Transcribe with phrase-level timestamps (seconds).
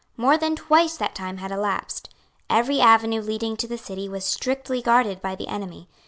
[0.17, 2.09] More than twice that time had elapsed.
[2.49, 5.87] Every avenue leading to the city was strictly guarded by the enemy.